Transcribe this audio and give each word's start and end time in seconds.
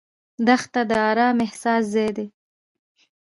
دښته 0.47 0.81
د 0.89 0.91
ارام 1.09 1.37
احساس 1.45 1.83
ځای 1.93 2.09
ده. 2.17 2.25